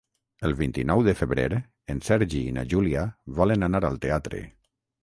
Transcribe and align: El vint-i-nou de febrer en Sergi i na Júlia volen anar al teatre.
El 0.47 0.53
vint-i-nou 0.61 1.03
de 1.07 1.13
febrer 1.19 1.45
en 1.95 2.01
Sergi 2.09 2.43
i 2.49 2.57
na 2.59 2.67
Júlia 2.73 3.05
volen 3.43 3.71
anar 3.71 3.85
al 3.93 4.05
teatre. 4.09 4.45